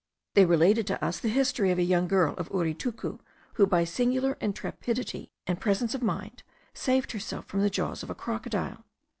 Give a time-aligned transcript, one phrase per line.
[0.33, 3.19] They related to us the history of a young girl of Uritucu,
[3.53, 6.41] who by singular intrepidity and presence of mind,
[6.73, 8.83] saved herself from the jaws of a crocodile.